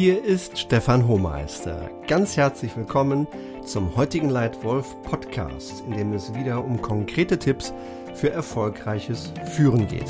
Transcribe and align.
Hier 0.00 0.22
ist 0.22 0.56
Stefan 0.56 1.08
Hohmeister. 1.08 1.90
Ganz 2.06 2.36
herzlich 2.36 2.76
willkommen 2.76 3.26
zum 3.66 3.96
heutigen 3.96 4.28
Leitwolf 4.28 4.86
Podcast, 5.02 5.82
in 5.88 5.96
dem 5.96 6.12
es 6.12 6.32
wieder 6.34 6.64
um 6.64 6.80
konkrete 6.80 7.36
Tipps 7.36 7.74
für 8.14 8.30
erfolgreiches 8.30 9.32
Führen 9.56 9.88
geht. 9.88 10.06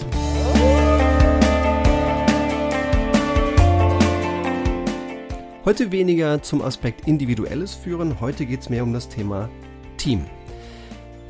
Heute 5.64 5.90
weniger 5.90 6.42
zum 6.42 6.60
Aspekt 6.60 7.08
individuelles 7.08 7.74
Führen, 7.74 8.20
heute 8.20 8.44
geht 8.44 8.60
es 8.60 8.68
mehr 8.68 8.82
um 8.82 8.92
das 8.92 9.08
Thema 9.08 9.48
Team. 9.96 10.26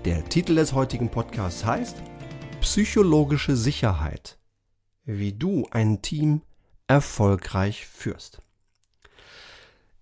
Der 0.04 0.24
Titel 0.24 0.56
des 0.56 0.72
heutigen 0.72 1.10
Podcasts 1.10 1.64
heißt 1.64 2.02
Psychologische 2.60 3.54
Sicherheit. 3.54 4.36
Wie 5.04 5.32
du 5.32 5.68
ein 5.70 6.02
Team 6.02 6.42
erfolgreich 6.88 7.86
führst. 7.86 8.42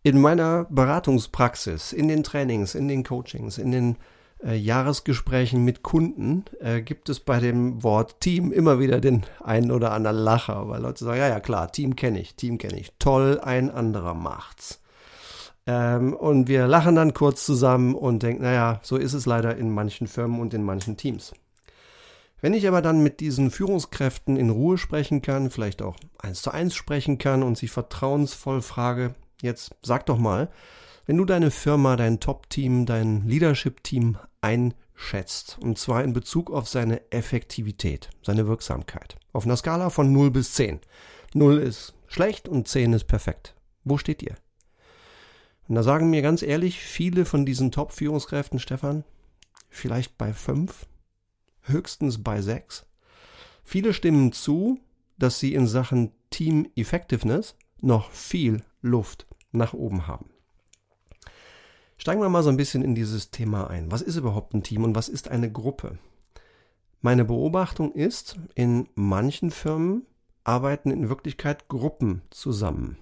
In 0.06 0.20
meiner 0.20 0.66
Beratungspraxis, 0.70 1.92
in 1.92 2.06
den 2.06 2.22
Trainings, 2.22 2.76
in 2.76 2.86
den 2.86 3.02
Coachings, 3.02 3.58
in 3.58 3.72
den 3.72 3.96
äh, 4.40 4.54
Jahresgesprächen 4.54 5.64
mit 5.64 5.82
Kunden 5.82 6.44
äh, 6.60 6.80
gibt 6.80 7.08
es 7.08 7.18
bei 7.18 7.40
dem 7.40 7.82
Wort 7.82 8.20
Team 8.20 8.52
immer 8.52 8.78
wieder 8.78 9.00
den 9.00 9.26
einen 9.42 9.72
oder 9.72 9.90
anderen 9.90 10.18
Lacher, 10.18 10.68
weil 10.68 10.80
Leute 10.80 11.04
sagen, 11.04 11.18
ja, 11.18 11.26
ja, 11.26 11.40
klar, 11.40 11.72
Team 11.72 11.96
kenne 11.96 12.20
ich, 12.20 12.36
Team 12.36 12.56
kenne 12.58 12.78
ich. 12.78 12.92
Toll, 13.00 13.40
ein 13.42 13.68
anderer 13.68 14.14
macht's. 14.14 14.80
Ähm, 15.66 16.14
und 16.14 16.46
wir 16.46 16.68
lachen 16.68 16.94
dann 16.94 17.12
kurz 17.12 17.44
zusammen 17.44 17.96
und 17.96 18.22
denken, 18.22 18.44
naja, 18.44 18.78
so 18.84 18.96
ist 18.96 19.12
es 19.12 19.26
leider 19.26 19.56
in 19.56 19.72
manchen 19.72 20.06
Firmen 20.06 20.38
und 20.38 20.54
in 20.54 20.62
manchen 20.62 20.96
Teams. 20.96 21.32
Wenn 22.40 22.54
ich 22.54 22.68
aber 22.68 22.80
dann 22.80 23.02
mit 23.02 23.18
diesen 23.18 23.50
Führungskräften 23.50 24.36
in 24.36 24.50
Ruhe 24.50 24.78
sprechen 24.78 25.20
kann, 25.20 25.50
vielleicht 25.50 25.82
auch 25.82 25.96
eins 26.16 26.42
zu 26.42 26.52
eins 26.52 26.76
sprechen 26.76 27.18
kann 27.18 27.42
und 27.42 27.58
sie 27.58 27.66
vertrauensvoll 27.66 28.62
frage, 28.62 29.16
jetzt 29.46 29.74
sag 29.82 30.04
doch 30.06 30.18
mal, 30.18 30.50
wenn 31.06 31.16
du 31.16 31.24
deine 31.24 31.50
Firma, 31.50 31.96
dein 31.96 32.20
Top-Team, 32.20 32.84
dein 32.84 33.26
Leadership-Team 33.26 34.18
einschätzt, 34.40 35.56
und 35.60 35.78
zwar 35.78 36.02
in 36.02 36.12
Bezug 36.12 36.50
auf 36.50 36.68
seine 36.68 37.00
Effektivität, 37.12 38.10
seine 38.22 38.46
Wirksamkeit, 38.46 39.16
auf 39.32 39.44
einer 39.44 39.56
Skala 39.56 39.90
von 39.90 40.12
0 40.12 40.32
bis 40.32 40.52
10. 40.54 40.80
0 41.32 41.58
ist 41.58 41.94
schlecht 42.08 42.48
und 42.48 42.66
10 42.66 42.92
ist 42.92 43.04
perfekt. 43.04 43.54
Wo 43.84 43.98
steht 43.98 44.22
ihr? 44.22 44.34
Und 45.68 45.76
da 45.76 45.82
sagen 45.82 46.10
mir 46.10 46.22
ganz 46.22 46.42
ehrlich 46.42 46.80
viele 46.80 47.24
von 47.24 47.46
diesen 47.46 47.70
Top-Führungskräften, 47.70 48.58
Stefan, 48.58 49.04
vielleicht 49.68 50.18
bei 50.18 50.32
5, 50.32 50.86
höchstens 51.62 52.22
bei 52.22 52.40
6. 52.40 52.86
Viele 53.64 53.92
stimmen 53.94 54.32
zu, 54.32 54.80
dass 55.18 55.38
sie 55.38 55.54
in 55.54 55.66
Sachen 55.66 56.12
Team 56.30 56.68
Effectiveness 56.76 57.56
noch 57.80 58.10
viel 58.10 58.62
Luft 58.80 59.26
nach 59.56 59.74
oben 59.74 60.06
haben. 60.06 60.30
Steigen 61.98 62.20
wir 62.20 62.28
mal 62.28 62.42
so 62.42 62.50
ein 62.50 62.56
bisschen 62.56 62.82
in 62.82 62.94
dieses 62.94 63.30
Thema 63.30 63.68
ein. 63.68 63.90
Was 63.90 64.02
ist 64.02 64.16
überhaupt 64.16 64.54
ein 64.54 64.62
Team 64.62 64.84
und 64.84 64.94
was 64.94 65.08
ist 65.08 65.28
eine 65.28 65.50
Gruppe? 65.50 65.98
Meine 67.00 67.24
Beobachtung 67.24 67.92
ist, 67.92 68.38
in 68.54 68.88
manchen 68.94 69.50
Firmen 69.50 70.06
arbeiten 70.44 70.90
in 70.90 71.08
Wirklichkeit 71.08 71.68
Gruppen 71.68 72.22
zusammen. 72.30 72.98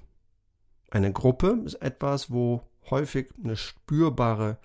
Eine 0.91 1.12
Gruppe 1.12 1.60
ist 1.64 1.75
etwas, 1.77 2.30
wo 2.30 2.62
häufig 2.91 3.28
eine 3.42 3.56
spürbare, 3.56 4.58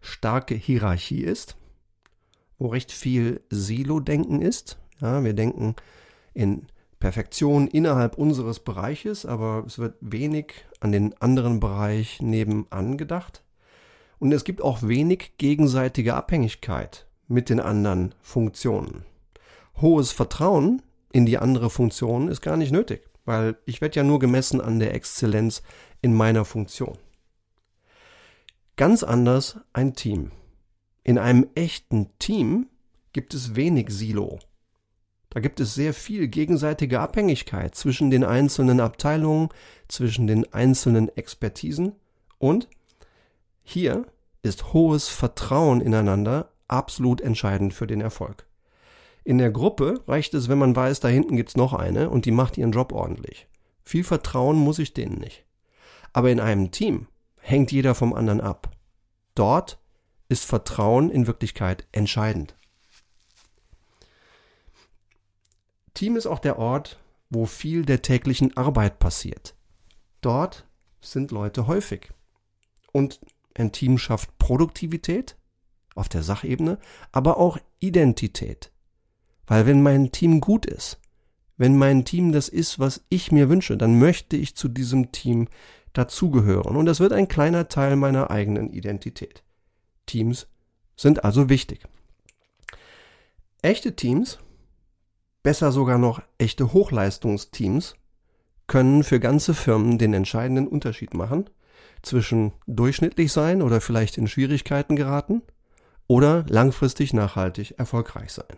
starke 0.00 0.54
Hierarchie 0.54 1.22
ist 1.22 1.56
wo 2.60 2.68
recht 2.68 2.92
viel 2.92 3.40
Silo-Denken 3.50 4.40
ist. 4.42 4.78
Ja, 5.00 5.24
wir 5.24 5.32
denken 5.32 5.74
in 6.34 6.66
Perfektion 7.00 7.66
innerhalb 7.66 8.16
unseres 8.16 8.60
Bereiches, 8.60 9.24
aber 9.24 9.64
es 9.66 9.78
wird 9.78 9.96
wenig 10.00 10.52
an 10.80 10.92
den 10.92 11.20
anderen 11.20 11.58
Bereich 11.58 12.20
nebenan 12.20 12.98
gedacht. 12.98 13.42
Und 14.18 14.32
es 14.32 14.44
gibt 14.44 14.60
auch 14.60 14.82
wenig 14.82 15.32
gegenseitige 15.38 16.14
Abhängigkeit 16.14 17.06
mit 17.26 17.48
den 17.48 17.58
anderen 17.58 18.14
Funktionen. 18.20 19.04
Hohes 19.80 20.12
Vertrauen 20.12 20.82
in 21.10 21.24
die 21.24 21.38
andere 21.38 21.70
Funktion 21.70 22.28
ist 22.28 22.42
gar 22.42 22.58
nicht 22.58 22.70
nötig, 22.70 23.08
weil 23.24 23.56
ich 23.64 23.80
werde 23.80 23.96
ja 23.96 24.04
nur 24.04 24.18
gemessen 24.18 24.60
an 24.60 24.78
der 24.78 24.94
Exzellenz 24.94 25.62
in 26.02 26.12
meiner 26.12 26.44
Funktion. 26.44 26.98
Ganz 28.76 29.02
anders 29.02 29.58
ein 29.72 29.94
Team. 29.94 30.32
In 31.02 31.16
einem 31.16 31.46
echten 31.54 32.10
Team 32.18 32.66
gibt 33.14 33.32
es 33.32 33.54
wenig 33.56 33.88
Silo. 33.88 34.38
Da 35.30 35.40
gibt 35.40 35.60
es 35.60 35.74
sehr 35.74 35.94
viel 35.94 36.28
gegenseitige 36.28 37.00
Abhängigkeit 37.00 37.74
zwischen 37.74 38.10
den 38.10 38.24
einzelnen 38.24 38.80
Abteilungen, 38.80 39.48
zwischen 39.88 40.26
den 40.26 40.52
einzelnen 40.52 41.08
Expertisen 41.16 41.92
und 42.38 42.68
hier 43.62 44.06
ist 44.42 44.72
hohes 44.72 45.08
Vertrauen 45.08 45.80
ineinander 45.80 46.50
absolut 46.66 47.20
entscheidend 47.20 47.74
für 47.74 47.86
den 47.86 48.00
Erfolg. 48.00 48.46
In 49.22 49.38
der 49.38 49.50
Gruppe 49.50 50.02
reicht 50.08 50.34
es, 50.34 50.48
wenn 50.48 50.58
man 50.58 50.74
weiß, 50.74 51.00
da 51.00 51.08
hinten 51.08 51.36
gibt's 51.36 51.56
noch 51.56 51.74
eine 51.74 52.10
und 52.10 52.24
die 52.24 52.30
macht 52.32 52.58
ihren 52.58 52.72
Job 52.72 52.92
ordentlich. 52.92 53.46
Viel 53.84 54.02
Vertrauen 54.02 54.56
muss 54.56 54.78
ich 54.78 54.94
denen 54.94 55.18
nicht. 55.18 55.44
Aber 56.12 56.30
in 56.30 56.40
einem 56.40 56.70
Team 56.70 57.06
hängt 57.40 57.70
jeder 57.70 57.94
vom 57.94 58.14
anderen 58.14 58.40
ab. 58.40 58.70
Dort 59.34 59.78
ist 60.28 60.44
Vertrauen 60.44 61.10
in 61.10 61.26
Wirklichkeit 61.26 61.86
entscheidend. 61.92 62.56
Team 65.94 66.16
ist 66.16 66.26
auch 66.26 66.38
der 66.38 66.58
Ort, 66.58 66.98
wo 67.30 67.46
viel 67.46 67.84
der 67.84 68.02
täglichen 68.02 68.56
Arbeit 68.56 68.98
passiert. 68.98 69.54
Dort 70.20 70.66
sind 71.00 71.30
Leute 71.30 71.66
häufig. 71.66 72.10
Und 72.92 73.20
ein 73.54 73.72
Team 73.72 73.98
schafft 73.98 74.36
Produktivität 74.38 75.36
auf 75.94 76.08
der 76.08 76.22
Sachebene, 76.22 76.78
aber 77.12 77.38
auch 77.38 77.58
Identität. 77.78 78.70
Weil 79.46 79.66
wenn 79.66 79.82
mein 79.82 80.12
Team 80.12 80.40
gut 80.40 80.66
ist, 80.66 81.00
wenn 81.56 81.76
mein 81.76 82.04
Team 82.04 82.32
das 82.32 82.48
ist, 82.48 82.78
was 82.78 83.04
ich 83.08 83.32
mir 83.32 83.48
wünsche, 83.48 83.76
dann 83.76 83.98
möchte 83.98 84.36
ich 84.36 84.56
zu 84.56 84.68
diesem 84.68 85.12
Team 85.12 85.48
dazugehören. 85.92 86.76
Und 86.76 86.86
das 86.86 87.00
wird 87.00 87.12
ein 87.12 87.28
kleiner 87.28 87.68
Teil 87.68 87.96
meiner 87.96 88.30
eigenen 88.30 88.70
Identität. 88.70 89.42
Teams 90.06 90.46
sind 90.96 91.24
also 91.24 91.48
wichtig. 91.48 91.84
Echte 93.62 93.94
Teams, 93.94 94.38
besser 95.42 95.72
sogar 95.72 95.98
noch 95.98 96.22
echte 96.38 96.72
Hochleistungsteams, 96.72 97.94
können 98.66 99.02
für 99.02 99.18
ganze 99.18 99.52
Firmen 99.52 99.98
den 99.98 100.14
entscheidenden 100.14 100.68
Unterschied 100.68 101.12
machen 101.14 101.50
zwischen 102.02 102.52
durchschnittlich 102.66 103.32
sein 103.32 103.62
oder 103.62 103.80
vielleicht 103.80 104.16
in 104.16 104.28
Schwierigkeiten 104.28 104.96
geraten 104.96 105.42
oder 106.06 106.44
langfristig 106.48 107.12
nachhaltig 107.12 107.78
erfolgreich 107.78 108.32
sein. 108.32 108.56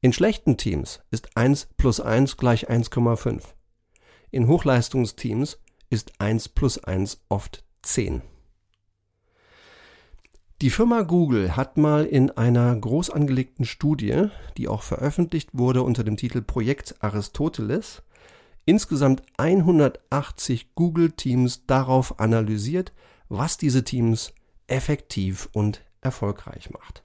In 0.00 0.12
schlechten 0.12 0.56
Teams 0.56 1.00
ist 1.10 1.36
1 1.36 1.68
plus 1.76 2.00
1 2.00 2.36
gleich 2.36 2.70
1,5. 2.70 3.42
In 4.30 4.46
Hochleistungsteams 4.46 5.58
ist 5.90 6.12
1 6.20 6.50
plus 6.50 6.82
1 6.82 7.20
oft 7.28 7.64
10. 7.82 8.22
Die 10.62 10.68
Firma 10.68 11.02
Google 11.02 11.56
hat 11.56 11.78
mal 11.78 12.04
in 12.04 12.30
einer 12.32 12.76
groß 12.76 13.08
angelegten 13.08 13.64
Studie, 13.64 14.26
die 14.58 14.68
auch 14.68 14.82
veröffentlicht 14.82 15.48
wurde 15.54 15.82
unter 15.82 16.04
dem 16.04 16.18
Titel 16.18 16.42
Projekt 16.42 16.96
Aristoteles, 17.00 18.02
insgesamt 18.66 19.22
180 19.38 20.74
Google-Teams 20.74 21.64
darauf 21.66 22.20
analysiert, 22.20 22.92
was 23.30 23.56
diese 23.56 23.84
Teams 23.84 24.34
effektiv 24.66 25.48
und 25.54 25.82
erfolgreich 26.02 26.68
macht. 26.68 27.04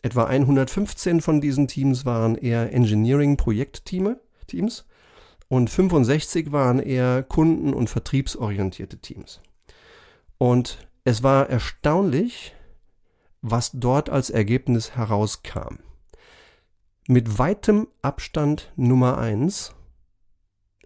Etwa 0.00 0.24
115 0.24 1.20
von 1.20 1.42
diesen 1.42 1.68
Teams 1.68 2.06
waren 2.06 2.34
eher 2.34 2.72
Engineering-Projektteams 2.72 4.86
und 5.48 5.68
65 5.68 6.50
waren 6.50 6.78
eher 6.78 7.24
kunden- 7.24 7.74
und 7.74 7.90
vertriebsorientierte 7.90 8.96
Teams. 8.96 9.42
Und 10.38 10.88
es 11.04 11.22
war 11.22 11.50
erstaunlich, 11.50 12.54
was 13.42 13.70
dort 13.72 14.10
als 14.10 14.30
Ergebnis 14.30 14.96
herauskam. 14.96 15.78
Mit 17.06 17.38
weitem 17.38 17.88
Abstand 18.02 18.72
Nummer 18.76 19.18
eins 19.18 19.74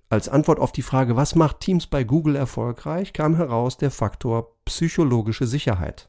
als 0.08 0.28
Antwort 0.28 0.60
auf 0.60 0.70
die 0.70 0.82
Frage, 0.82 1.16
was 1.16 1.34
macht 1.34 1.60
Teams 1.60 1.86
bei 1.86 2.04
Google 2.04 2.36
erfolgreich, 2.36 3.12
kam 3.12 3.34
heraus 3.36 3.76
der 3.76 3.90
Faktor 3.90 4.54
psychologische 4.64 5.46
Sicherheit. 5.46 6.08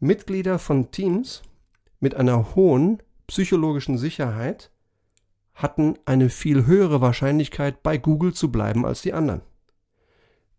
Mitglieder 0.00 0.58
von 0.58 0.90
Teams 0.90 1.42
mit 1.98 2.14
einer 2.14 2.54
hohen 2.54 3.02
psychologischen 3.26 3.96
Sicherheit 3.96 4.70
hatten 5.54 5.98
eine 6.04 6.28
viel 6.30 6.66
höhere 6.66 7.00
Wahrscheinlichkeit, 7.00 7.82
bei 7.82 7.96
Google 7.96 8.34
zu 8.34 8.52
bleiben 8.52 8.84
als 8.84 9.02
die 9.02 9.12
anderen. 9.12 9.42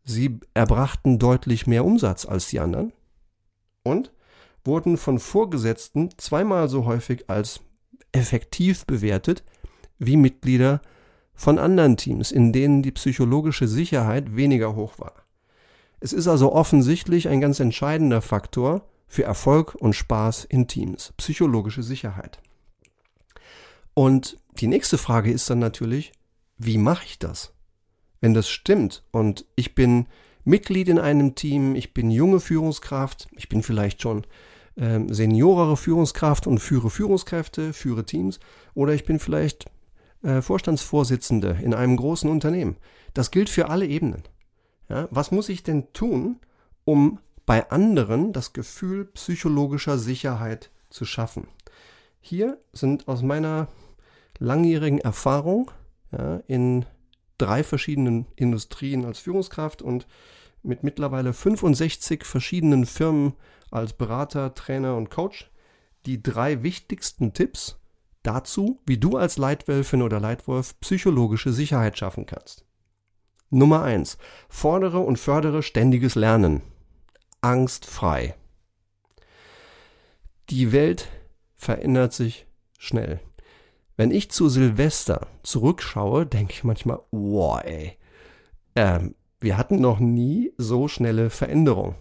Sie 0.04 0.40
erbrachten 0.54 1.20
deutlich 1.20 1.68
mehr 1.68 1.86
Umsatz 1.86 2.26
als 2.26 2.50
die 2.50 2.60
anderen 2.60 2.92
und 3.84 4.12
wurden 4.64 4.98
von 4.98 5.20
Vorgesetzten 5.20 6.10
zweimal 6.18 6.70
so 6.70 6.86
häufig 6.86 7.30
als 7.30 7.62
effektiv 8.12 8.86
bewertet 8.86 9.44
wie 9.98 10.18
Mitglieder 10.18 10.82
von 11.34 11.58
anderen 11.58 11.98
Teams, 11.98 12.32
in 12.32 12.54
denen 12.54 12.84
die 12.84 12.92
psychologische 12.92 13.68
Sicherheit 13.68 14.36
weniger 14.36 14.76
hoch 14.76 15.00
war. 15.00 15.14
Es 16.00 16.14
ist 16.14 16.28
also 16.28 16.52
offensichtlich 16.52 17.30
ein 17.30 17.42
ganz 17.42 17.60
entscheidender 17.60 18.22
Faktor 18.22 18.86
für 19.08 19.24
Erfolg 19.24 19.76
und 19.76 19.94
Spaß 19.94 20.46
in 20.46 20.68
Teams, 20.68 21.14
psychologische 21.18 21.84
Sicherheit. 21.84 22.40
Und 23.94 24.38
die 24.58 24.68
nächste 24.68 24.98
Frage 24.98 25.32
ist 25.32 25.50
dann 25.50 25.60
natürlich, 25.60 26.12
wie 26.58 26.78
mache 26.78 27.06
ich 27.06 27.20
das? 27.20 27.54
Wenn 28.20 28.34
das 28.34 28.50
stimmt 28.50 29.04
und 29.12 29.46
ich 29.56 29.76
bin 29.76 30.08
Mitglied 30.44 30.90
in 30.90 31.00
einem 31.00 31.36
Team, 31.36 31.76
ich 31.76 31.94
bin 31.94 32.12
junge 32.12 32.40
Führungskraft, 32.40 33.28
ich 33.36 33.50
bin 33.50 33.64
vielleicht 33.64 34.02
schon 34.02 34.26
ähm, 34.78 35.14
seniorere 35.14 35.78
Führungskraft 35.78 36.48
und 36.48 36.60
führe 36.60 36.90
Führungskräfte, 36.90 37.74
führe 37.74 38.06
Teams 38.06 38.40
oder 38.74 38.94
ich 38.94 39.06
bin 39.06 39.20
vielleicht 39.20 39.66
äh, 40.24 40.42
Vorstandsvorsitzende 40.42 41.60
in 41.62 41.74
einem 41.74 41.98
großen 41.98 42.30
Unternehmen. 42.30 42.78
Das 43.14 43.32
gilt 43.32 43.50
für 43.50 43.70
alle 43.70 43.86
Ebenen. 43.86 44.24
Ja, 44.90 45.08
was 45.12 45.32
muss 45.32 45.50
ich 45.50 45.64
denn 45.64 45.94
tun, 45.94 46.40
um 46.86 47.20
bei 47.46 47.70
anderen 47.70 48.34
das 48.34 48.54
Gefühl 48.54 49.06
psychologischer 49.06 49.98
Sicherheit 49.98 50.70
zu 50.90 51.06
schaffen? 51.06 51.48
Hier 52.20 52.60
sind 52.72 53.08
aus 53.08 53.22
meiner 53.22 53.68
langjährigen 54.38 55.00
Erfahrung 55.00 55.72
ja, 56.12 56.42
in 56.48 56.86
drei 57.42 57.64
verschiedenen 57.64 58.28
Industrien 58.36 59.06
als 59.06 59.20
Führungskraft 59.20 59.82
und 59.82 60.08
mit 60.64 60.84
mittlerweile 60.84 61.34
65 61.34 62.24
verschiedenen 62.24 62.86
Firmen 62.86 63.34
als 63.72 63.94
Berater, 63.94 64.54
Trainer 64.54 64.96
und 64.96 65.10
Coach 65.10 65.50
die 66.06 66.22
drei 66.22 66.64
wichtigsten 66.64 67.34
Tipps 67.34 67.80
dazu, 68.24 68.80
wie 68.86 68.98
du 68.98 69.18
als 69.18 69.38
Leitwölfin 69.38 70.02
oder 70.02 70.20
Leitwolf 70.20 70.80
psychologische 70.80 71.54
Sicherheit 71.54 71.98
schaffen 71.98 72.26
kannst. 72.26 72.66
Nummer 73.50 73.84
eins: 73.84 74.18
Fordere 74.50 75.00
und 75.00 75.18
fördere 75.18 75.64
ständiges 75.64 76.16
Lernen. 76.16 76.62
Angstfrei. 77.42 78.36
Die 80.50 80.72
Welt 80.72 81.10
verändert 81.56 82.14
sich 82.14 82.46
schnell. 82.78 83.20
Wenn 84.02 84.10
ich 84.10 84.32
zu 84.32 84.50
Silvester 84.50 85.28
zurückschaue, 85.44 86.26
denke 86.26 86.54
ich 86.54 86.64
manchmal, 86.64 87.02
wow, 87.12 87.62
ey, 87.64 88.00
ähm, 88.76 89.14
wir 89.40 89.60
hatten 89.60 89.80
noch 89.80 90.00
nie 90.00 90.54
so 90.58 90.88
schnelle 90.88 91.30
Veränderung. 91.30 91.94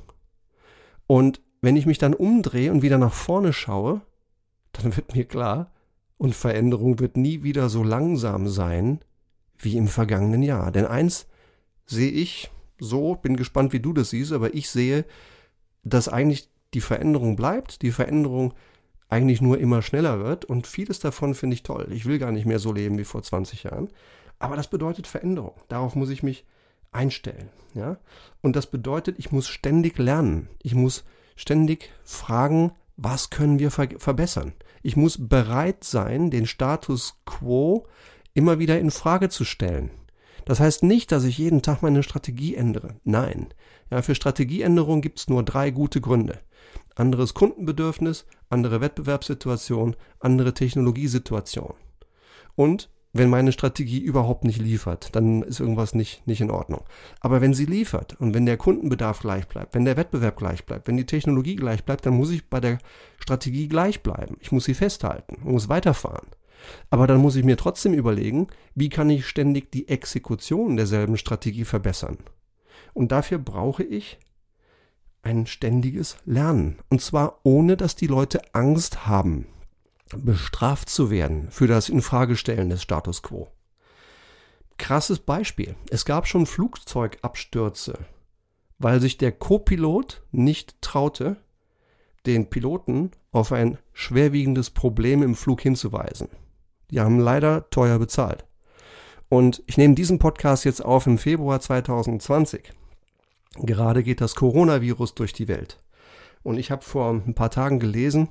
Und 1.07 1.43
wenn 1.61 1.77
ich 1.77 1.85
mich 1.85 1.99
dann 1.99 2.15
umdrehe 2.15 2.73
und 2.73 2.81
wieder 2.81 2.97
nach 2.97 3.13
vorne 3.13 3.53
schaue, 3.53 4.01
dann 4.73 4.97
wird 4.97 5.15
mir 5.15 5.27
klar, 5.27 5.75
und 6.17 6.35
Veränderung 6.35 7.01
wird 7.01 7.19
nie 7.19 7.43
wieder 7.43 7.69
so 7.69 7.83
langsam 7.83 8.49
sein 8.49 9.01
wie 9.59 9.77
im 9.77 9.87
vergangenen 9.87 10.43
Jahr. 10.43 10.73
Denn 10.73 10.87
eins 10.87 11.27
sehe 11.85 12.13
ich 12.13 12.51
so, 12.79 13.15
bin 13.17 13.37
gespannt, 13.37 13.75
wie 13.75 13.81
du 13.81 13.93
das 13.93 14.09
siehst, 14.09 14.33
aber 14.33 14.55
ich 14.55 14.71
sehe, 14.71 15.05
dass 15.85 16.09
eigentlich 16.09 16.49
die 16.73 16.81
Veränderung 16.81 17.37
bleibt, 17.37 17.83
die 17.83 17.93
Veränderung 17.93 18.55
eigentlich 19.11 19.41
nur 19.41 19.59
immer 19.59 19.83
schneller 19.83 20.21
wird 20.25 20.45
und 20.45 20.67
vieles 20.67 21.01
davon 21.01 21.35
finde 21.35 21.55
ich 21.55 21.63
toll. 21.63 21.89
Ich 21.91 22.07
will 22.07 22.19
gar 22.19 22.33
nicht 22.33 22.47
mehr 22.47 22.59
so 22.59 22.73
leben 22.73 22.97
wie 22.99 23.05
vor 23.05 23.23
20 23.23 23.65
Jahren, 23.65 23.89
aber 24.39 24.57
das 24.57 24.69
bedeutet 24.69 25.07
Veränderung. 25.07 25.55
Darauf 25.69 25.95
muss 25.95 26.11
ich 26.11 26.23
mich 26.23 26.47
einstellen, 26.93 27.51
ja? 27.75 27.99
Und 28.41 28.57
das 28.57 28.67
bedeutet, 28.67 29.19
ich 29.19 29.33
muss 29.33 29.49
ständig 29.49 29.99
lernen. 29.99 30.49
Ich 30.63 30.75
muss 30.75 31.05
ständig 31.37 31.91
fragen, 32.05 32.73
was 32.97 33.31
können 33.31 33.59
wir 33.59 33.71
ver 33.71 33.89
verbessern? 33.99 34.53
Ich 34.83 34.97
muss 34.97 35.29
bereit 35.29 35.85
sein, 35.85 36.31
den 36.31 36.47
Status 36.47 37.21
quo 37.27 37.87
immer 38.35 38.59
wieder 38.59 38.79
in 38.79 38.91
Frage 38.91 39.29
zu 39.29 39.45
stellen. 39.45 39.91
Das 40.51 40.59
heißt 40.59 40.83
nicht, 40.83 41.13
dass 41.13 41.23
ich 41.23 41.39
jeden 41.39 41.63
Tag 41.63 41.81
meine 41.81 42.03
Strategie 42.03 42.57
ändere. 42.57 42.97
Nein. 43.05 43.55
Ja, 43.89 44.03
für 44.03 44.17
Strategieänderung 44.17 45.01
gibt 45.01 45.21
es 45.21 45.29
nur 45.29 45.45
drei 45.45 45.71
gute 45.71 46.01
Gründe. 46.01 46.41
Anderes 46.97 47.35
Kundenbedürfnis, 47.35 48.27
andere 48.49 48.81
Wettbewerbssituation, 48.81 49.95
andere 50.19 50.53
Technologiesituation. 50.53 51.75
Und 52.57 52.91
wenn 53.13 53.31
meine 53.31 53.53
Strategie 53.53 54.01
überhaupt 54.01 54.43
nicht 54.43 54.61
liefert, 54.61 55.15
dann 55.15 55.45
ist 55.45 55.61
irgendwas 55.61 55.95
nicht, 55.95 56.27
nicht 56.27 56.41
in 56.41 56.51
Ordnung. 56.51 56.83
Aber 57.21 57.41
wenn 57.41 57.55
sie 57.55 57.67
liefert 57.67 58.19
und 58.19 58.35
wenn 58.35 58.45
der 58.45 58.57
Kundenbedarf 58.57 59.21
gleich 59.21 59.47
bleibt, 59.47 59.77
wenn 59.77 59.85
der 59.85 59.97
Wettbewerb 59.97 60.37
gleich 60.37 60.67
bleibt, 60.67 60.89
wenn 60.89 60.97
die 60.97 61.07
Technologie 61.07 61.55
gleich 61.55 61.85
bleibt, 61.85 62.07
dann 62.07 62.15
muss 62.15 62.31
ich 62.31 62.51
bei 62.51 62.59
der 62.59 62.79
Strategie 63.21 63.69
gleich 63.69 64.03
bleiben. 64.03 64.37
Ich 64.41 64.51
muss 64.51 64.65
sie 64.65 64.75
festhalten, 64.75 65.37
muss 65.45 65.69
weiterfahren. 65.69 66.27
Aber 66.91 67.07
dann 67.07 67.19
muss 67.19 67.37
ich 67.37 67.45
mir 67.45 67.57
trotzdem 67.57 67.95
überlegen, 67.95 68.49
wie 68.75 68.89
kann 68.89 69.11
ich 69.11 69.27
ständig 69.27 69.71
die 69.73 69.89
Exekution 69.89 70.77
derselben 70.77 71.17
Strategie 71.17 71.65
verbessern. 71.65 72.19
Und 72.93 73.13
dafür 73.13 73.39
brauche 73.39 73.83
ich 73.83 74.19
ein 75.23 75.47
ständiges 75.47 76.17
Lernen. 76.25 76.79
Und 76.89 77.03
zwar 77.03 77.41
ohne, 77.43 77.77
dass 77.77 77.95
die 77.95 78.07
Leute 78.07 78.41
Angst 78.55 79.07
haben 79.07 79.47
bestraft 80.17 80.89
zu 80.89 81.11
werden 81.11 81.51
für 81.51 81.67
das 81.67 81.89
Infragestellen 81.89 82.71
des 82.71 82.83
Status 82.83 83.23
quo. 83.23 83.49
Krasses 84.79 85.21
Beispiel. 85.21 85.77
Es 85.91 86.05
gab 86.05 86.27
schon 86.27 86.47
Flugzeugabstürze, 86.47 87.99
weil 88.79 89.01
sich 89.01 89.19
der 89.19 89.33
Co-Pilot 89.33 90.23
nicht 90.33 90.81
traute, 90.81 91.37
den 92.27 92.51
Piloten 92.51 93.11
auf 93.33 93.53
ein 93.53 93.79
schwerwiegendes 93.93 94.71
Problem 94.71 95.23
im 95.23 95.35
Flug 95.35 95.61
hinzuweisen. 95.61 96.29
Die 96.91 97.01
haben 97.01 97.19
leider 97.19 97.69
teuer 97.71 97.99
bezahlt. 97.99 98.45
Und 99.29 99.63
ich 99.67 99.77
nehme 99.77 99.95
diesen 99.95 100.19
Podcast 100.19 100.65
jetzt 100.65 100.85
auf 100.85 101.07
im 101.07 101.19
Februar 101.19 101.61
2020. 101.61 102.73
Gerade 103.57 104.03
geht 104.03 104.21
das 104.21 104.35
Coronavirus 104.35 105.15
durch 105.15 105.33
die 105.33 105.49
Welt. 105.49 105.81
Und 106.43 106.59
ich 106.59 106.71
habe 106.71 106.83
vor 106.83 107.11
ein 107.11 107.35
paar 107.35 107.51
Tagen 107.51 107.79
gelesen, 107.79 108.29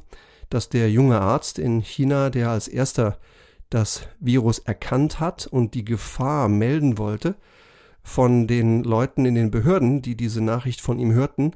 dass 0.50 0.70
der 0.70 0.92
junge 0.92 1.22
Arzt 1.22 1.60
in 1.60 1.82
China, 1.82 2.30
der 2.30 2.50
als 2.50 2.68
erster 2.68 3.18
das 3.70 4.08
Virus 4.20 4.60
erkannt 4.60 5.20
hat 5.20 5.46
und 5.48 5.74
die 5.74 5.86
Gefahr 5.86 6.50
melden 6.50 6.98
wollte, 6.98 7.36
von 8.02 8.48
den 8.48 8.84
Leuten 8.84 9.26
in 9.26 9.36
den 9.36 9.52
Behörden, 9.52 10.02
die 10.02 10.16
diese 10.16 10.42
Nachricht 10.42 10.82
von 10.82 11.00
ihm 11.00 11.12
hörten, 11.12 11.52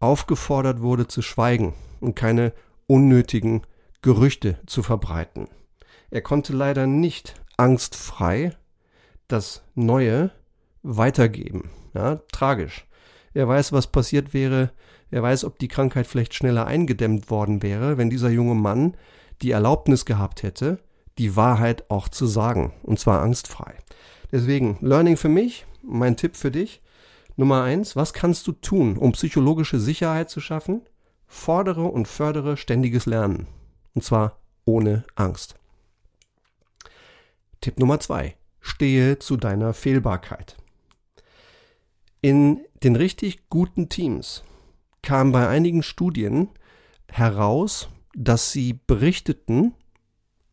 aufgefordert 0.00 0.82
wurde 0.82 1.08
zu 1.08 1.22
schweigen 1.22 1.72
und 2.00 2.14
keine 2.14 2.52
unnötigen 2.86 3.62
Gerüchte 4.02 4.58
zu 4.66 4.82
verbreiten. 4.82 5.48
Er 6.10 6.22
konnte 6.22 6.52
leider 6.52 6.86
nicht 6.86 7.34
angstfrei 7.56 8.52
das 9.28 9.62
Neue 9.74 10.30
weitergeben. 10.82 11.70
Ja, 11.94 12.16
tragisch. 12.32 12.86
Er 13.32 13.48
weiß, 13.48 13.72
was 13.72 13.88
passiert 13.88 14.34
wäre, 14.34 14.70
Wer 15.14 15.22
weiß, 15.22 15.44
ob 15.44 15.60
die 15.60 15.68
Krankheit 15.68 16.08
vielleicht 16.08 16.34
schneller 16.34 16.66
eingedämmt 16.66 17.30
worden 17.30 17.62
wäre, 17.62 17.98
wenn 17.98 18.10
dieser 18.10 18.30
junge 18.30 18.56
Mann 18.56 18.96
die 19.42 19.52
Erlaubnis 19.52 20.06
gehabt 20.06 20.42
hätte, 20.42 20.80
die 21.18 21.36
Wahrheit 21.36 21.88
auch 21.88 22.08
zu 22.08 22.26
sagen, 22.26 22.72
und 22.82 22.98
zwar 22.98 23.22
angstfrei. 23.22 23.74
Deswegen, 24.32 24.76
Learning 24.80 25.16
für 25.16 25.28
mich, 25.28 25.66
mein 25.82 26.16
Tipp 26.16 26.34
für 26.34 26.50
dich. 26.50 26.80
Nummer 27.36 27.62
eins, 27.62 27.94
was 27.94 28.12
kannst 28.12 28.48
du 28.48 28.52
tun, 28.52 28.96
um 28.96 29.12
psychologische 29.12 29.78
Sicherheit 29.78 30.30
zu 30.30 30.40
schaffen? 30.40 30.82
Fordere 31.28 31.84
und 31.84 32.08
fördere 32.08 32.56
ständiges 32.56 33.06
Lernen. 33.06 33.46
Und 33.94 34.02
zwar 34.02 34.40
ohne 34.64 35.04
Angst. 35.14 35.54
Tipp 37.64 37.78
Nummer 37.78 37.98
zwei, 37.98 38.36
stehe 38.60 39.18
zu 39.18 39.38
deiner 39.38 39.72
Fehlbarkeit. 39.72 40.58
In 42.20 42.60
den 42.82 42.94
richtig 42.94 43.48
guten 43.48 43.88
Teams 43.88 44.44
kam 45.00 45.32
bei 45.32 45.48
einigen 45.48 45.82
Studien 45.82 46.50
heraus, 47.10 47.88
dass 48.14 48.52
sie 48.52 48.78
berichteten, 48.86 49.72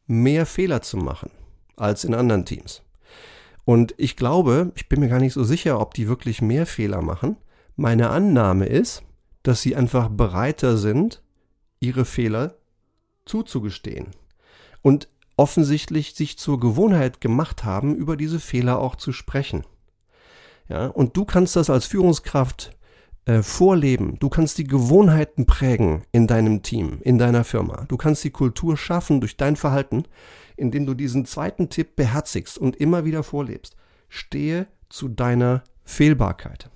mehr 0.08 0.46
Fehler 0.46 0.82
zu 0.82 0.96
machen 0.96 1.32
als 1.76 2.06
in 2.06 2.14
anderen 2.14 2.46
Teams. 2.46 2.82
Und 3.66 3.94
ich 3.98 4.16
glaube, 4.16 4.72
ich 4.76 4.88
bin 4.88 5.02
mir 5.02 5.10
gar 5.10 5.20
nicht 5.20 5.34
so 5.34 5.44
sicher, 5.44 5.82
ob 5.82 5.94
die 5.94 6.08
wirklich 6.08 6.42
mehr 6.42 6.66
Fehler 6.66 7.02
machen. 7.02 7.36
Meine 7.76 8.10
Annahme 8.10 8.68
ist, 8.68 9.04
dass 9.44 9.62
sie 9.62 9.76
einfach 9.76 10.08
bereiter 10.08 10.78
sind, 10.78 11.22
ihre 11.82 12.06
Fehler 12.06 12.56
zuzugestehen. 13.26 14.12
Und 14.82 15.10
offensichtlich 15.42 16.14
sich 16.14 16.38
zur 16.38 16.60
Gewohnheit 16.60 17.20
gemacht 17.20 17.64
haben, 17.64 17.96
über 17.96 18.16
diese 18.16 18.40
Fehler 18.40 18.78
auch 18.78 18.96
zu 18.96 19.12
sprechen. 19.12 19.66
Ja, 20.70 20.86
und 20.86 21.18
du 21.18 21.26
kannst 21.26 21.56
das 21.56 21.72
als 21.72 21.88
Führungskraft 21.88 22.78
äh, 23.26 23.42
vorleben. 23.42 24.20
Du 24.20 24.30
kannst 24.30 24.60
die 24.60 24.66
Gewohnheiten 24.66 25.48
prägen 25.48 26.04
in 26.12 26.28
deinem 26.28 26.62
Team, 26.62 27.00
in 27.02 27.18
deiner 27.18 27.44
Firma. 27.44 27.86
Du 27.88 27.98
kannst 27.98 28.24
die 28.24 28.30
Kultur 28.30 28.78
schaffen 28.78 29.20
durch 29.20 29.36
dein 29.36 29.56
Verhalten, 29.56 30.04
indem 30.58 30.86
du 30.86 30.94
diesen 30.94 31.26
zweiten 31.26 31.70
Tipp 31.70 31.96
beherzigst 31.96 32.60
und 32.60 32.76
immer 32.76 33.04
wieder 33.04 33.24
vorlebst. 33.24 33.76
Stehe 34.10 34.68
zu 34.90 35.08
deiner 35.08 35.64
Fehlbarkeit. 35.84 36.70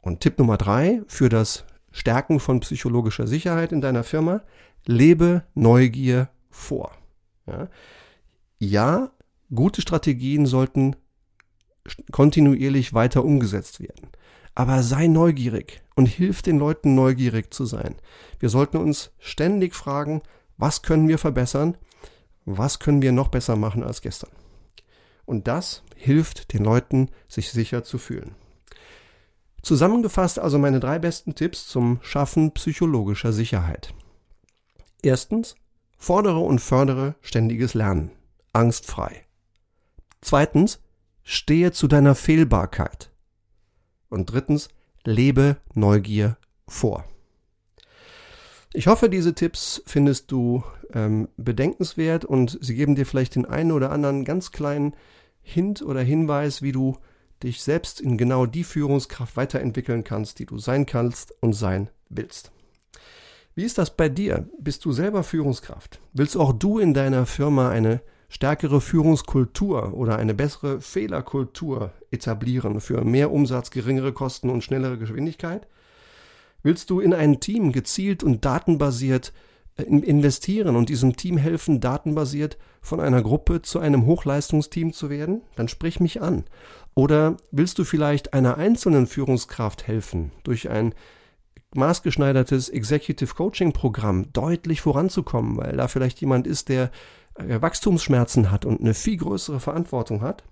Und 0.00 0.20
Tipp 0.20 0.38
Nummer 0.38 0.56
drei 0.56 1.02
für 1.06 1.28
das 1.28 1.66
Stärken 1.92 2.40
von 2.40 2.60
psychologischer 2.60 3.26
Sicherheit 3.26 3.72
in 3.72 3.82
deiner 3.82 4.04
Firma, 4.04 4.40
lebe 4.86 5.44
Neugier 5.54 6.30
vor. 6.48 6.92
Ja, 7.50 7.68
ja 8.58 9.10
Gute 9.52 9.80
Strategien 9.80 10.46
sollten 10.46 10.94
kontinuierlich 12.12 12.94
weiter 12.94 13.24
umgesetzt 13.24 13.80
werden. 13.80 14.10
Aber 14.54 14.82
sei 14.82 15.08
neugierig 15.08 15.82
und 15.96 16.06
hilf 16.06 16.42
den 16.42 16.58
Leuten 16.58 16.94
neugierig 16.94 17.52
zu 17.52 17.64
sein. 17.64 17.96
Wir 18.38 18.48
sollten 18.48 18.76
uns 18.76 19.10
ständig 19.18 19.74
fragen, 19.74 20.22
was 20.56 20.82
können 20.82 21.08
wir 21.08 21.18
verbessern? 21.18 21.76
Was 22.44 22.78
können 22.78 23.02
wir 23.02 23.12
noch 23.12 23.28
besser 23.28 23.56
machen 23.56 23.82
als 23.82 24.02
gestern? 24.02 24.30
Und 25.24 25.48
das 25.48 25.82
hilft 25.96 26.52
den 26.52 26.64
Leuten, 26.64 27.10
sich 27.28 27.50
sicher 27.50 27.82
zu 27.82 27.98
fühlen. 27.98 28.34
Zusammengefasst 29.62 30.38
also 30.38 30.58
meine 30.58 30.80
drei 30.80 30.98
besten 30.98 31.34
Tipps 31.34 31.66
zum 31.66 31.98
Schaffen 32.02 32.52
psychologischer 32.52 33.32
Sicherheit. 33.32 33.94
Erstens, 35.02 35.56
fordere 36.00 36.38
und 36.38 36.60
fördere 36.60 37.14
ständiges 37.20 37.74
Lernen, 37.74 38.10
angstfrei. 38.52 39.24
Zweitens, 40.22 40.80
stehe 41.22 41.70
zu 41.70 41.86
deiner 41.86 42.16
Fehlbarkeit. 42.16 43.10
Und 44.08 44.32
drittens, 44.32 44.70
lebe 45.04 45.58
Neugier 45.74 46.36
vor. 46.66 47.04
Ich 48.72 48.86
hoffe, 48.86 49.08
diese 49.08 49.34
Tipps 49.34 49.82
findest 49.86 50.32
du 50.32 50.64
ähm, 50.92 51.28
bedenkenswert 51.36 52.24
und 52.24 52.58
sie 52.60 52.74
geben 52.74 52.94
dir 52.94 53.04
vielleicht 53.04 53.34
den 53.34 53.46
einen 53.46 53.70
oder 53.70 53.92
anderen 53.92 54.24
ganz 54.24 54.52
kleinen 54.52 54.94
Hint 55.42 55.82
oder 55.82 56.00
Hinweis, 56.00 56.62
wie 56.62 56.72
du 56.72 56.96
dich 57.42 57.62
selbst 57.62 58.00
in 58.00 58.16
genau 58.16 58.46
die 58.46 58.64
Führungskraft 58.64 59.36
weiterentwickeln 59.36 60.02
kannst, 60.04 60.38
die 60.38 60.46
du 60.46 60.58
sein 60.58 60.86
kannst 60.86 61.34
und 61.40 61.52
sein 61.52 61.90
willst. 62.08 62.52
Wie 63.60 63.66
ist 63.66 63.76
das 63.76 63.94
bei 63.94 64.08
dir? 64.08 64.48
Bist 64.58 64.86
du 64.86 64.92
selber 64.92 65.22
Führungskraft? 65.22 66.00
Willst 66.14 66.34
auch 66.34 66.54
du 66.54 66.78
in 66.78 66.94
deiner 66.94 67.26
Firma 67.26 67.68
eine 67.68 68.00
stärkere 68.30 68.80
Führungskultur 68.80 69.92
oder 69.92 70.16
eine 70.16 70.32
bessere 70.32 70.80
Fehlerkultur 70.80 71.92
etablieren 72.10 72.80
für 72.80 73.04
mehr 73.04 73.30
Umsatz, 73.30 73.70
geringere 73.70 74.14
Kosten 74.14 74.48
und 74.48 74.64
schnellere 74.64 74.96
Geschwindigkeit? 74.96 75.66
Willst 76.62 76.88
du 76.88 77.00
in 77.00 77.12
ein 77.12 77.38
Team 77.40 77.70
gezielt 77.70 78.24
und 78.24 78.46
datenbasiert 78.46 79.34
äh, 79.76 79.82
investieren 79.82 80.74
und 80.74 80.88
diesem 80.88 81.16
Team 81.16 81.36
helfen, 81.36 81.82
datenbasiert 81.82 82.56
von 82.80 82.98
einer 82.98 83.20
Gruppe 83.20 83.60
zu 83.60 83.78
einem 83.78 84.06
Hochleistungsteam 84.06 84.94
zu 84.94 85.10
werden? 85.10 85.42
Dann 85.56 85.68
sprich 85.68 86.00
mich 86.00 86.22
an. 86.22 86.44
Oder 86.94 87.36
willst 87.50 87.78
du 87.78 87.84
vielleicht 87.84 88.32
einer 88.32 88.56
einzelnen 88.56 89.06
Führungskraft 89.06 89.86
helfen, 89.86 90.32
durch 90.44 90.70
ein 90.70 90.94
maßgeschneidertes 91.74 92.68
Executive 92.68 93.34
Coaching 93.34 93.72
Programm 93.72 94.32
deutlich 94.32 94.80
voranzukommen, 94.80 95.56
weil 95.56 95.76
da 95.76 95.88
vielleicht 95.88 96.20
jemand 96.20 96.46
ist, 96.46 96.68
der 96.68 96.90
äh, 97.34 97.60
Wachstumsschmerzen 97.60 98.50
hat 98.50 98.64
und 98.64 98.80
eine 98.80 98.94
viel 98.94 99.16
größere 99.16 99.60
Verantwortung 99.60 100.22
hat. 100.22 100.44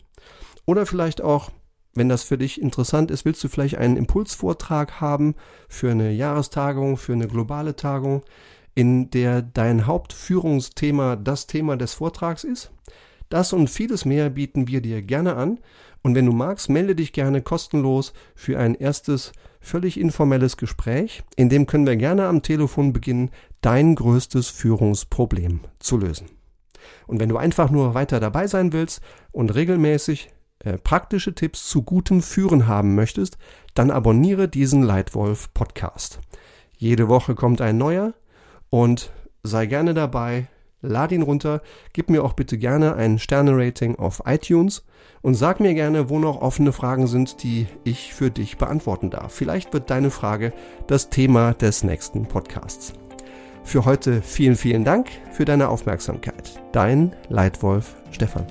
Oder 0.64 0.87
vielleicht 0.87 1.20
auch, 1.22 1.50
wenn 1.94 2.08
das 2.08 2.22
für 2.22 2.38
dich 2.38 2.60
interessant 2.60 3.10
ist, 3.10 3.25
willst 3.25 3.42
du 3.42 3.48
vielleicht 3.48 3.78
einen 3.78 3.96
Impulsvortrag 3.96 5.00
haben 5.00 5.34
für 5.68 5.90
eine 5.90 6.12
Jahrestagung, 6.12 6.96
für 6.96 7.14
eine 7.14 7.26
globale 7.26 7.75
Tagung, 7.75 8.22
in 8.75 9.10
der 9.10 9.42
dein 9.42 9.87
Hauptführungsthema 9.87 11.16
das 11.16 11.46
Thema 11.46 11.76
des 11.76 11.94
Vortrags 11.94 12.44
ist. 12.44 12.70
Das 13.28 13.52
und 13.52 13.68
vieles 13.68 14.04
mehr 14.04 14.30
bieten 14.30 14.68
wir 14.68 14.80
dir 14.80 15.02
gerne 15.02 15.37
an. 15.37 15.58
Und 16.02 16.14
wenn 16.14 16.26
du 16.26 16.33
magst, 16.33 16.69
melde 16.69 16.95
dich 16.95 17.12
gerne 17.12 17.43
kostenlos 17.43 18.12
für 18.35 18.59
ein 18.59 18.75
erstes 18.75 19.33
völlig 19.61 19.99
informelles 19.99 20.57
Gespräch. 20.57 21.23
In 21.37 21.49
dem 21.49 21.67
können 21.67 21.87
wir 21.87 21.97
gerne 21.97 22.26
am 22.26 22.43
Telefon 22.43 22.93
beginnen, 22.93 23.31
dein 23.61 23.95
größtes 23.95 24.49
Führungsproblem 24.49 25.61
zu 25.78 25.99
lösen. 25.99 26.28
Und 27.07 27.21
wenn 27.21 27.28
du 27.28 27.37
einfach 27.37 27.71
nur 27.71 27.95
weiter 27.95 28.21
dabei 28.21 28.47
sein 28.47 28.73
willst 28.73 29.00
und 29.33 29.55
regelmäßig 29.55 30.31
äh, 30.61 30.78
praktische 30.78 31.35
Tipps 31.35 31.69
zu 31.69 31.83
gutem 31.83 32.23
Führen 32.23 32.67
haben 32.67 32.95
möchtest, 32.95 33.38
dann 33.75 33.90
abonniere 33.90 34.49
diesen 34.49 34.83
Leitwolf 34.83 35.52
Podcast. 35.55 36.21
Jede 36.76 37.09
Woche 37.09 37.35
kommt 37.35 37.61
ein 37.61 37.78
neuer 37.78 38.14
und 38.71 39.12
sei 39.43 39.67
gerne 39.67 39.95
dabei, 39.95 40.49
lad 40.80 41.12
ihn 41.12 41.23
runter, 41.23 41.62
gib 41.92 42.11
mir 42.11 42.25
auch 42.25 42.32
bitte 42.32 42.58
gerne 42.58 42.94
ein 42.94 43.18
Sterne-Rating 43.18 43.97
auf 43.97 44.23
iTunes 44.26 44.85
und 45.23 45.35
sag 45.35 45.61
mir 45.61 45.75
gerne, 45.75 46.08
wo 46.08 46.18
noch 46.18 46.40
offene 46.40 46.73
Fragen 46.73 47.06
sind, 47.06 47.42
die 47.42 47.66
ich 47.85 48.14
für 48.14 48.30
dich 48.30 48.56
beantworten 48.58 49.11
darf. 49.11 49.32
Vielleicht 49.32 49.73
wird 49.73 49.90
deine 49.90 50.11
Frage 50.11 50.52
das 50.87 51.11
Thema 51.11 51.54
des 51.54 51.85
nächsten 51.85 52.26
Podcasts. 52.26 52.92
Für 53.64 53.85
heute 53.85 54.23
vielen, 54.23 54.56
vielen 54.56 54.85
Dank 54.85 55.11
für 55.32 55.44
deine 55.44 55.68
Aufmerksamkeit. 55.68 56.62
Dein 56.73 57.14
Leitwolf 57.28 57.97
Stefan. 58.11 58.47